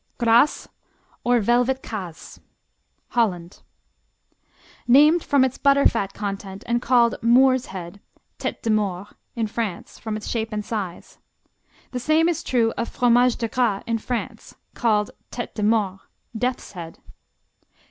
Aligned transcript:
Gras, 0.17 0.67
or 1.23 1.39
Velvet 1.41 1.83
Kaas 1.83 2.39
Holland 3.09 3.61
Named 4.87 5.23
from 5.23 5.45
its 5.45 5.59
butterfat 5.59 6.13
content 6.13 6.63
and 6.65 6.81
called 6.81 7.21
"Moors 7.21 7.67
Head", 7.67 7.99
Tête 8.39 8.63
de 8.63 8.71
Maure, 8.71 9.09
in 9.35 9.45
France, 9.45 9.99
from 9.99 10.17
its 10.17 10.27
shape 10.27 10.49
and 10.51 10.65
size. 10.65 11.19
The 11.91 11.99
same 11.99 12.27
is 12.27 12.41
true 12.41 12.73
of 12.79 12.89
Fromage 12.89 13.35
de 13.35 13.47
Gras 13.47 13.83
in 13.85 13.99
France, 13.99 14.55
called 14.73 15.11
Tête 15.31 15.53
de 15.53 15.61
Mort, 15.61 15.99
"Death's 16.35 16.71
Head". 16.71 16.97